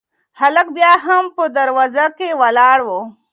هلک 0.39 0.67
بیا 0.77 0.91
هم 1.05 1.23
په 1.35 1.43
دروازه 1.57 2.05
کې 2.17 2.29
ولاړ 2.41 2.77
و. 2.87 2.89